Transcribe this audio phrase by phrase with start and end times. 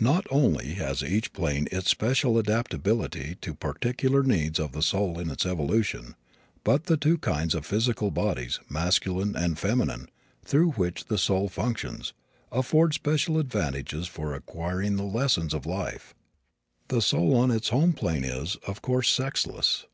[0.00, 5.28] Not only has each plane its special adaptability to particular needs of the soul in
[5.30, 6.14] its evolution,
[6.64, 10.08] but the two kinds of physical bodies masculine and feminine
[10.46, 12.14] through which the soul functions,
[12.50, 16.14] afford special advantages for acquiring the lessons of life.
[16.88, 19.84] The soul on its home plane is, of course, sexless.